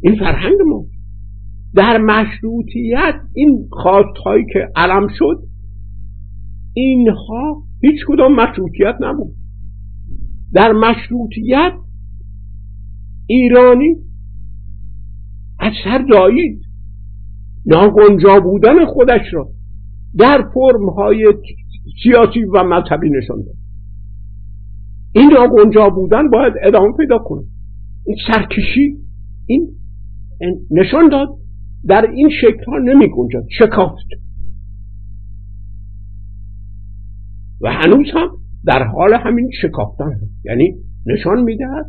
[0.01, 0.85] این فرهنگ ما.
[1.75, 5.43] در مشروطیت این خواستهایی که علم شد
[6.73, 9.35] اینها هیچ کدام مشروطیت نبود.
[10.53, 11.73] در مشروطیت
[13.27, 13.95] ایرانی
[15.59, 16.61] از سر جایید.
[17.65, 19.49] ناگنجا بودن خودش را
[20.17, 20.41] در
[20.95, 21.33] های
[22.03, 23.55] سیاسی و مذهبی نشان داد.
[25.13, 27.41] این ناگنجا بودن باید ادامه پیدا کنه.
[28.05, 28.97] این سرکشی
[29.45, 29.67] این
[30.71, 31.27] نشان داد
[31.85, 34.07] در این شکل ها نمی گنجد شکافت.
[37.61, 38.29] و هنوز هم
[38.65, 40.45] در حال همین شکافتن هست.
[40.45, 40.75] یعنی
[41.05, 41.85] نشان می‌دهد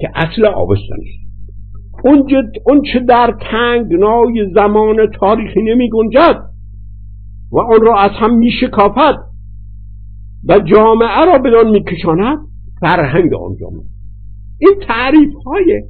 [0.00, 1.28] که اصل آبستان است.
[2.66, 6.40] اون چه در تنگنای زمان تاریخی نمی گنجد
[7.52, 9.14] و آن را از هم می شکافد
[10.48, 12.38] و جامعه را بدان می کشاند
[12.80, 13.84] فرهنگ آن جامعه.
[14.60, 15.82] این تعریف های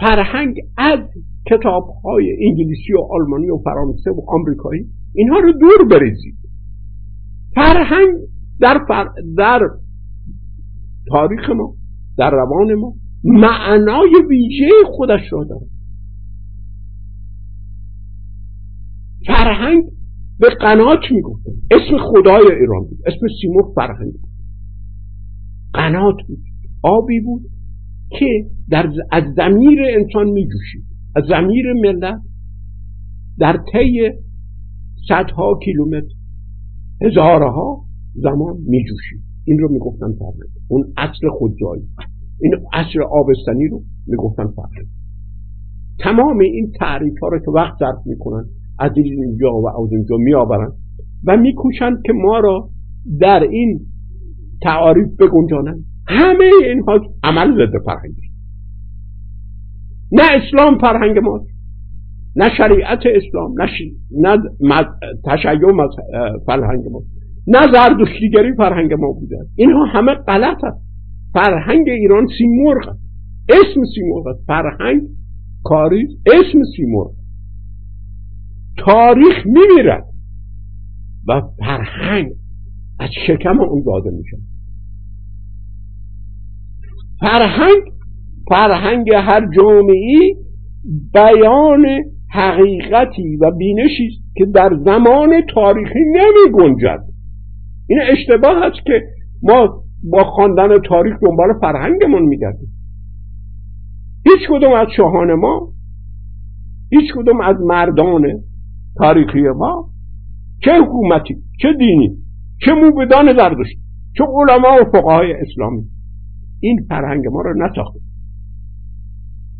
[0.00, 0.98] فرهنگ از
[1.50, 6.34] کتاب های انگلیسی و آلمانی و فرانسه و آمریکایی اینها رو دور بریزید.
[7.54, 8.14] فرهنگ
[8.60, 8.86] در,
[9.36, 9.60] در
[11.08, 11.74] تاریخ ما
[12.18, 15.72] در روان ما معنای ویژه خودش را دارد
[19.26, 19.84] فرهنگ
[20.38, 22.98] به قنات می‌گفتن اسم خدای ایران بود.
[23.06, 24.30] اسم سیمور فرهنگ بود.
[25.74, 26.38] قنات بود.
[26.82, 27.42] آبی بود.
[28.18, 30.84] که در از زمیر انسان میجوشید
[31.16, 32.20] از زمیر ملت
[33.38, 34.10] در طی
[35.08, 36.14] صدها کیلومتر
[37.02, 40.50] هزارها زمان میجوشید این رو می‌گفتن فرهنگ.
[40.68, 41.82] اون اصل خودجایی.
[42.40, 44.86] این اصل آبستنی رو می‌گفتن فرهنگ.
[46.00, 48.44] تمام این تعریف ها رو که وقت ظرف می‌کنن
[48.78, 50.72] از اینجا و از اونجا میآورن
[51.26, 52.68] و میکوشند که ما را
[53.20, 53.80] در این
[54.62, 55.84] تعاریف بگنجانند.
[56.08, 58.14] همه اینها عمل ضد فرهنگ
[60.12, 61.52] نه اسلام فرهنگ ماست
[62.36, 63.82] نه شریعت اسلام نه, ش...
[64.10, 64.84] نه
[65.24, 65.72] تشیع
[66.46, 67.02] فرهنگ ما
[67.46, 70.82] نه زردشتیگری فرهنگ ما بوده اینها همه غلط است.
[71.34, 73.00] فرهنگ ایران سیمرغ است.
[73.48, 74.46] اسم سیمرغ است.
[74.46, 75.02] فرهنگ
[75.64, 77.12] کاری اسم سیمرغ
[78.78, 80.04] تاریخ میمیرد
[81.28, 82.32] و فرهنگ
[83.00, 84.36] از شکم اون داده میشه
[87.22, 87.82] فرهنگ
[88.48, 90.34] فرهنگ هر جامعی
[91.14, 91.86] بیان
[92.30, 97.04] حقیقتی و بینشی است که در زمان تاریخی نمی گنجد.
[97.88, 99.02] این اشتباه است که
[99.42, 102.68] ما با خواندن تاریخ دنبال فرهنگمون میگردیم
[104.26, 105.68] هیچ کدوم از شاهان ما
[106.90, 108.22] هیچ کدوم از مردان
[108.96, 109.88] تاریخی ما
[110.64, 112.16] چه حکومتی چه دینی
[112.64, 113.78] چه موبدان زردشت
[114.18, 115.91] چه علما و فقهای اسلامی.
[116.62, 118.00] این فرهنگ ما رو نساخته.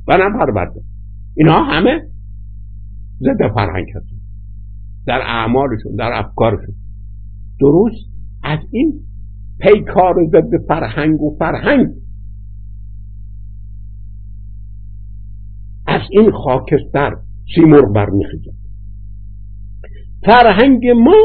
[0.08, 0.80] و نپرورده
[1.36, 2.02] اینها همه
[3.20, 4.16] ضد فرهنگ هستن.
[5.06, 6.74] در اعمالشون در افکارشون.
[7.60, 8.10] درست
[8.42, 9.00] از این
[9.60, 11.88] پیکار ضد فرهنگ و فرهنگ.
[15.86, 17.16] از این خاکستر
[17.54, 18.62] سیمور برمیخیزد
[20.26, 21.16] فرهنگ ما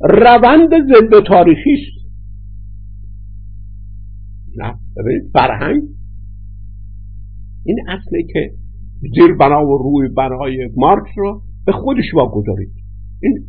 [0.00, 2.04] روند ضد تاریخی است.
[5.32, 5.82] فرهنگ.
[7.64, 8.50] این اصلی که
[9.00, 12.72] زیر بنا و روی بنای مارکس رو به خودش واگذارید.
[13.22, 13.48] این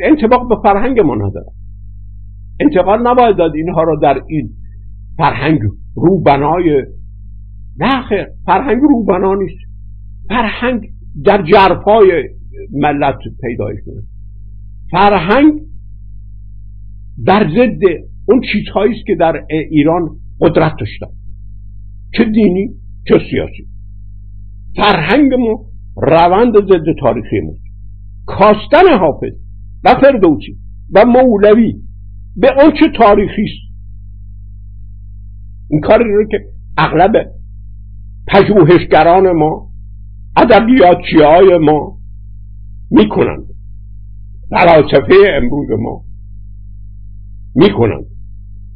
[0.00, 1.52] انتباق به فرهنگ ما نداره.
[2.60, 4.50] انتقال نباید داد اینها رو در این
[5.16, 5.60] فرهنگ
[5.94, 6.84] رو بنای
[7.78, 9.60] نه خیر فرهنگ رو بنا نیست.
[10.28, 10.88] فرهنگ
[11.24, 12.28] در جرفای
[12.72, 14.02] ملت پیدایش میده
[14.90, 15.60] فرهنگ
[17.26, 20.08] در ضد اون چیزهایی است که در ایران
[20.40, 21.06] قدرت داشتن.
[22.16, 22.68] چه دینی
[23.08, 23.66] چه سیاسی.
[24.76, 25.64] فرهنگ ما
[25.96, 27.52] روند ضد تاریخی ما
[28.26, 29.32] کاستن حافظ
[29.84, 30.56] و فردوسی
[30.94, 31.74] و مولوی
[32.36, 32.48] به
[32.80, 33.74] چه تاریخی است.
[35.70, 36.44] این کاری رو که
[36.78, 37.12] اغلب
[38.28, 39.70] پژوهشگران ما
[40.36, 41.98] ادبیاتچی های ما
[42.90, 43.44] می‌کنند.
[44.50, 46.04] فلاسفه امروز ما
[47.54, 48.13] می‌کنند.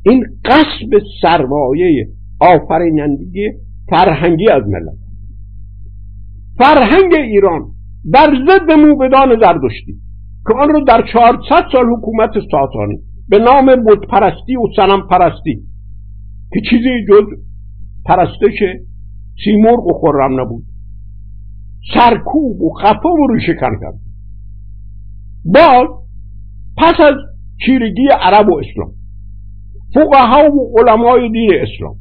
[0.08, 2.08] این قصب سرمایه
[2.40, 3.50] آفرینندگی
[3.90, 4.98] فرهنگی از ملت.
[6.58, 7.60] فرهنگ ایران
[8.12, 9.94] در ضد موبدان زردشتی
[10.48, 12.98] که آن رو در 400 سال حکومت ساسانی
[13.28, 15.62] به نام بود پرستی و سنم پرستی
[16.52, 17.24] که چیزی جز
[18.06, 18.58] پرستش
[19.44, 20.64] سیمرغ و خرم نبود
[21.94, 23.98] سرکوب و خفه و ریشکن کرد.
[25.44, 25.88] باز
[26.76, 27.14] پس از
[27.66, 28.97] چیرگی عرب و اسلام
[29.94, 31.96] فقها و علمای دین اسلام.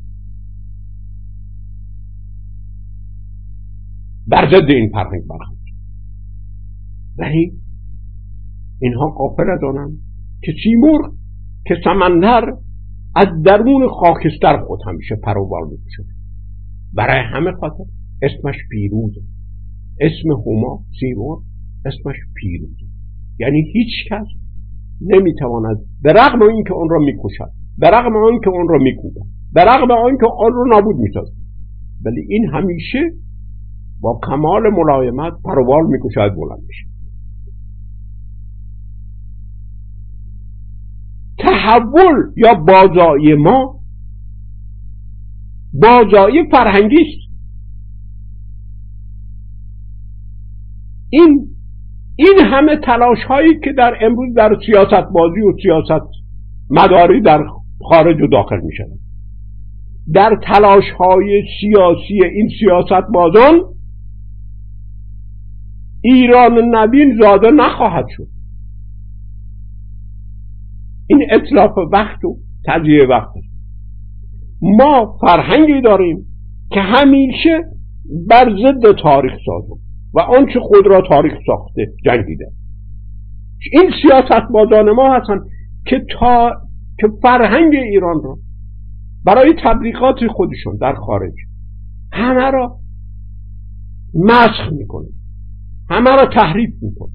[4.28, 5.58] بر ضد این فرهنگ برخورد.
[7.18, 7.52] ولی
[8.82, 9.98] اینها قافل دانند
[10.44, 11.12] که سیمور
[11.66, 12.54] که سمندر
[13.16, 16.04] از درون خاکستر خود همیشه پروبال میشه
[16.94, 17.84] برای همه خاطر
[18.22, 19.22] اسمش پیروزه
[20.00, 21.40] اسم هما سیمور
[21.86, 22.86] اسمش پیروزه
[23.40, 24.28] یعنی هیچ کس
[25.02, 29.92] نمی‌تواند به رغم اینکه اون را می‌کشد به رغم آنکه اون را میکوبد به رغم
[29.92, 31.38] آنکه آن را نابود می‌سازد.
[32.06, 33.00] ولی این همیشه
[34.02, 36.86] با کمال ملایمت پروال می‌کشد بلند میشه.
[41.40, 43.80] تحول یا بازایی ما
[45.74, 47.28] بازایی فرهنگی است.
[51.10, 51.48] این
[52.16, 56.08] این همه تلاش هایی که در امروز در سیاست بازی و سیاست
[56.70, 57.44] مداری در
[57.82, 59.00] خارج و داخل می شود
[60.14, 63.62] در تلاش های سیاسی این سیاست بازان
[66.02, 68.28] ایران نبین زاده نخواهد شد.
[71.08, 73.48] این اطلاف وقت و تضییع وقت است.
[74.62, 76.26] ما فرهنگی داریم
[76.72, 77.64] که همیشه
[78.30, 79.82] بر ضد تاریخ سازم
[80.14, 82.46] و آنچه خود را تاریخ ساخته جنگیده.
[83.72, 85.42] این سیاست بازان ما هستند
[85.86, 86.52] که تا
[87.00, 88.38] که فرهنگ ایران را
[89.26, 91.34] برای تبلیغات خودشون در خارج
[92.14, 92.80] همه را
[94.14, 95.08] مسخ می‌کنه.
[95.90, 97.12] همه را تحریف می‌کنه.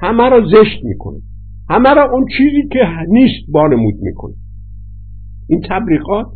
[0.00, 1.18] همه را زشت می‌کنه.
[1.70, 4.34] همه را اون چیزی که نیست بانمود می‌کنه.
[5.48, 6.26] این تبلیغات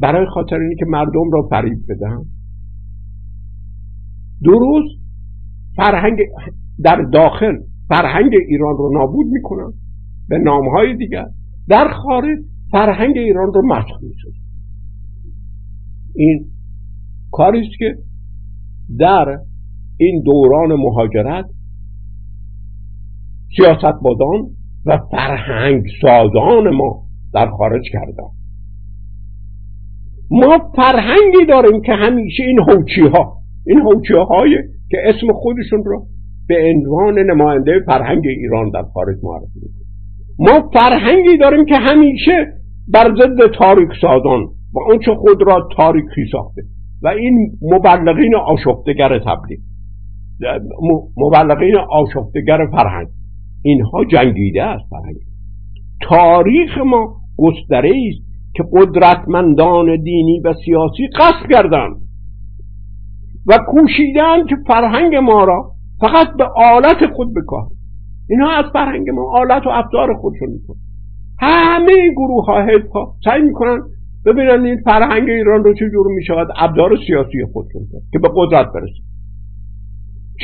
[0.00, 2.24] برای خاطر اینی که مردم را فریب بدن.
[4.42, 5.02] درست
[5.76, 6.18] فرهنگ
[6.82, 7.56] در داخل
[7.88, 9.72] فرهنگ ایران رو نابود می‌کنن.
[10.32, 11.26] به نامهای دیگر.
[11.68, 12.38] در خارج
[12.70, 14.38] فرهنگ ایران رو مسخ می‌سازن
[16.14, 16.46] این
[17.32, 17.96] کاری است که
[18.98, 19.38] در
[19.96, 21.44] این دوران مهاجرت
[23.56, 24.50] سیاست بازان
[24.86, 27.02] و فرهنگ سازان ما
[27.34, 28.28] در خارج کردن.
[30.30, 34.56] ما فرهنگی داریم که همیشه این هوچی ها این هوچی های
[34.90, 36.06] که اسم خودشون رو
[36.48, 39.81] به عنوان نماینده فرهنگ ایران در خارج معرفی می‌کنن.
[40.38, 42.46] ما فرهنگی داریم که همیشه
[42.88, 44.42] بر ضد تاریک سازان
[44.74, 46.62] و آنچه خود را تاریکی ساخته
[47.02, 49.60] و این مبلغین آشفتگر تبلیغ
[51.16, 53.08] مبلغین آشفتگر فرهنگ.
[53.62, 55.16] اینها جنگیده است فرهنگ.
[56.00, 61.96] تاریخ ما گستره است که قدرتمندان دینی و سیاسی قصد کردند
[63.46, 65.70] و کوشیدن که فرهنگ ما را
[66.00, 67.66] فقط به آلت خود بکار
[68.28, 70.76] اینها از فرهنگ ما آلت و افزار خودشون می‌کنن.
[71.40, 73.80] همه گروه ها حزب ها سعی می‌کنن
[74.26, 79.02] ببینن این فرهنگ ایران رو چجور می‌شود ابزار سیاسی خودشون که به قدرت برسه.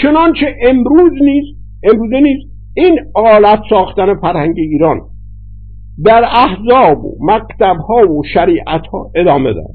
[0.02, 5.00] چنانچه امروز نیست امروزه نیست این آلت ساختن فرهنگ ایران
[6.04, 9.74] در احزاب و مکتب ها و شریعت ها ادامه دارد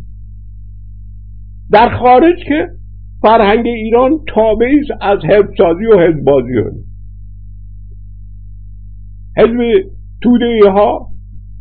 [1.71, 2.67] در خارج که
[3.21, 6.82] فرهنگ ایران تابعی از حزبسازی و حزبازی هست
[9.37, 9.89] حزب
[10.21, 11.07] توده ها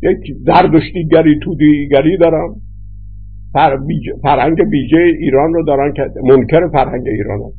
[0.01, 2.55] یک زردشتیگری تودهیگری دارن
[4.23, 7.57] فرهنگ بیجه ایران رو دارن که منکر فرهنگ ایران هست.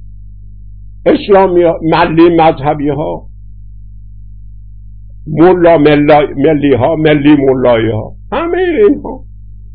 [1.06, 3.28] اسلامی ملی مذهبی ها
[5.26, 5.78] ملا
[6.36, 9.24] ملی ها ملی ملایی ها همه اینها.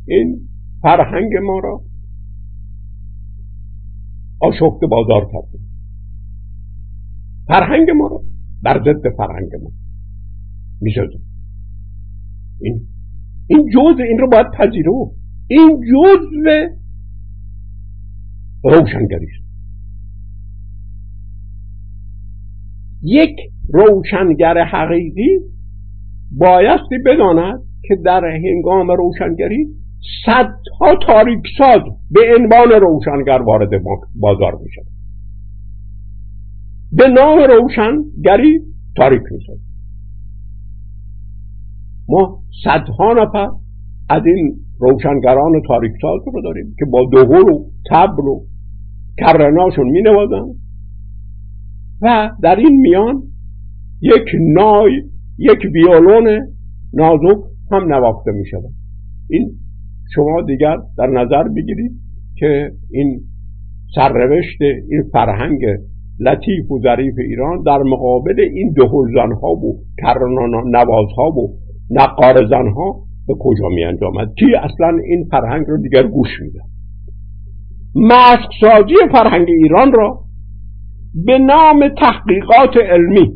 [0.07, 0.39] این
[0.81, 1.81] فرهنگ ما را
[4.41, 5.59] آشفت بازار کرده.
[7.47, 8.21] فرهنگ ما را
[8.63, 9.78] بر ضد فرهنگ ما.
[10.81, 11.19] می‌سازه
[12.61, 12.81] این
[13.47, 15.11] این جزء این رو باید پذیرو.
[15.47, 16.67] این جزء
[18.63, 19.49] روشنگری است
[23.03, 23.35] یک
[23.73, 25.39] روشنگر حقیقی
[26.31, 29.67] بایستی بداند که در هنگام روشنگری
[30.25, 33.69] صدها تاریک ساز به عنوان روشنگر وارد
[34.15, 34.87] بازار می شود
[36.91, 38.59] به نام روشنگری
[38.97, 39.68] تاریک می شود
[42.09, 43.49] ما صدها نفر
[44.09, 48.39] از این روشنگران تاریک ساز رو داریم که با دهور و تبل و
[49.17, 50.45] کرناشون می نوازن
[52.01, 53.23] و در این میان
[54.01, 54.91] یک نای
[55.37, 56.47] یک ویولون
[56.93, 57.37] نازک
[57.71, 58.71] هم نواخته می شود
[59.29, 59.51] این
[60.15, 61.91] شما دیگر در نظر بگیرید
[62.35, 63.19] که این
[63.95, 65.61] سرنوشت این فرهنگ
[66.19, 69.83] لطیف و ظریف ایران در مقابل این دهل ها و
[70.65, 71.49] نواز ها و
[71.91, 76.59] نقار ها به کجا می انجامد کی اصلا این فرهنگ رو دیگر گوش میده
[77.95, 80.19] مسخ فرهنگ ایران را
[81.25, 83.33] به نام تحقیقات علمی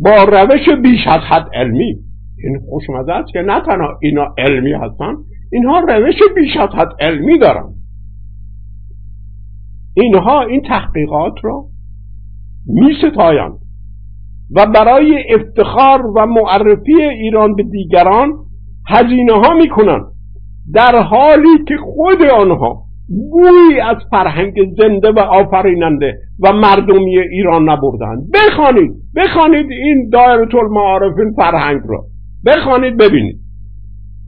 [0.00, 1.96] با روش بیش از حد علمی.
[2.44, 5.14] این خوشمزه است که نه تنها اینا علمی هستن
[5.52, 7.74] اینها روش بیش از حد علمی دارن.
[9.96, 11.64] اینها این تحقیقات را
[12.66, 13.58] می ستایند
[14.56, 18.32] و برای افتخار و معرفی ایران به دیگران
[18.88, 20.04] هزینه ها می کنند
[20.74, 28.22] در حالی که خود آنها بویی از فرهنگ زنده و آفریننده و مردمی ایران نبردند.
[28.34, 32.04] بخوانید بخوانید این دایره المعارف فرهنگ را.
[32.46, 33.36] بخوانید ببینید.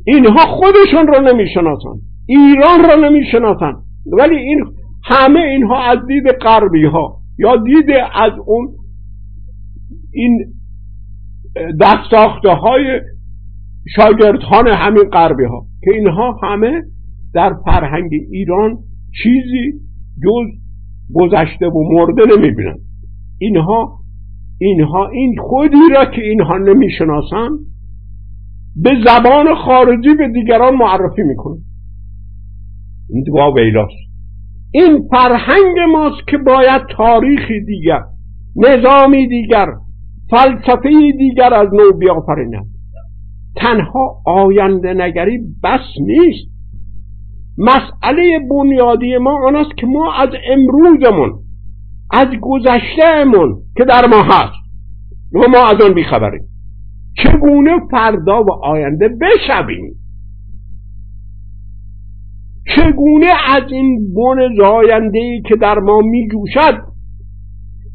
[0.07, 2.01] اینها خودشون را نمی‌شناسند.
[2.29, 3.77] ایران را نمی‌شناسند.
[4.13, 4.65] ولی این
[5.05, 8.69] همه اینها از دید غربی ها یا دید از اون
[10.15, 10.45] این
[11.81, 13.01] دستاخته های
[13.97, 16.83] شاگردان همین غربی ها که اینها همه
[17.35, 18.79] در فرهنگ ایران
[19.23, 19.73] چیزی
[20.25, 20.47] جز
[21.15, 22.77] گذشته و مرده نمی‌بینن.
[23.39, 23.99] اینها
[24.61, 27.49] اینها این خودی را که اینها نمی‌شناسن
[28.77, 31.59] به زبان خارجی به دیگران معرفی می‌کنن.
[33.11, 34.15] این دعا ویلاست
[34.73, 38.01] این فرهنگ ماست که باید تاریخی دیگر
[38.57, 39.67] نظامی دیگر
[40.31, 42.67] فلسفه دیگر از نو بیافریند
[43.57, 46.55] تنها آینده نگری بس نیست.
[47.59, 51.33] مسئله بنیادی ما آن است که ما از امروزمون
[52.11, 54.65] از گذشتهمون که در ما هست
[55.35, 56.43] و ما از آن بیخبریم.
[57.23, 59.95] چگونه فردا و آینده بشویم؟
[62.77, 66.83] چگونه از این بن زاینده ای که در ما می جوشد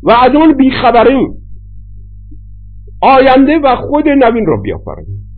[0.04, 1.39] و از آن بیخبریم؟
[3.02, 5.30] آینده و خود نوین را بیافریم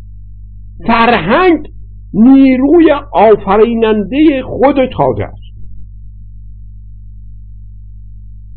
[0.88, 1.68] فرهنگ
[2.14, 5.41] نیروی آفریننده خود تازه است.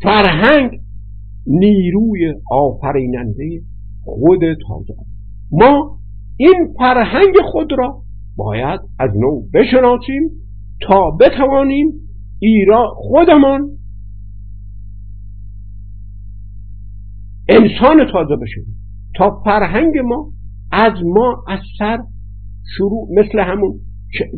[0.01, 0.71] فرهنگ
[1.47, 3.61] نیروی آفریننده
[4.03, 5.09] خود تازه است.
[5.51, 5.99] ما
[6.37, 8.01] این فرهنگ خود را
[8.35, 10.29] باید از نو بشناسیم
[10.81, 11.93] تا بتوانیم
[12.39, 13.69] ایران خودمان
[17.49, 18.74] انسان تازه بشیم
[19.17, 20.31] تا فرهنگ ما
[20.71, 21.97] از ما از سر
[22.77, 23.79] شروع مثل همون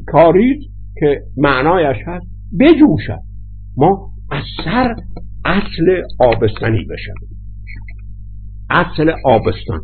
[0.08, 0.58] کاریز
[1.00, 2.28] که معنایش هست
[2.60, 3.24] بجوشد.
[3.78, 4.96] ما از سر
[5.46, 7.14] اصل آبستنی بشم
[8.70, 9.82] اصل آبستان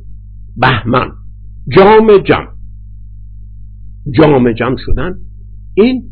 [0.58, 1.12] بهمن
[1.78, 2.48] جام جم.
[4.12, 5.14] جام جم شدن
[5.74, 6.04] این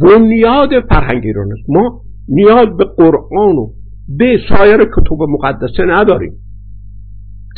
[0.00, 3.72] بنیاد فرهنگ ایران است ما نیاز به قرآن و
[4.08, 6.32] به سایر کتب مقدسه نداریم.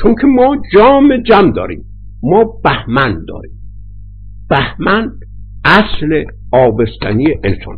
[0.02, 1.84] چون که ما جام جم داریم.
[2.22, 3.58] ما بهمن داریم.
[4.50, 5.10] بهمن
[5.64, 7.76] اصل آبستنی انسان